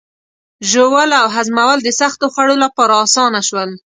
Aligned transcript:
ژوول 0.69 1.09
او 1.21 1.27
هضمول 1.35 1.77
د 1.83 1.89
سختو 1.99 2.25
خوړو 2.33 2.55
لپاره 2.63 2.93
آسانه 3.05 3.41
شول. 3.47 3.69